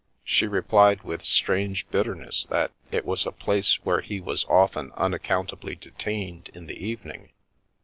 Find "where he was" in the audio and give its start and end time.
3.85-4.45